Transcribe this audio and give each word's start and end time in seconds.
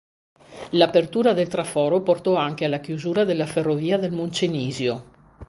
L'apertura 0.71 1.33
del 1.33 1.47
traforo 1.47 2.01
portò 2.01 2.33
anche 2.33 2.65
alla 2.65 2.79
chiusura 2.79 3.23
della 3.23 3.45
ferrovia 3.45 3.99
del 3.99 4.09
Moncenisio. 4.11 5.05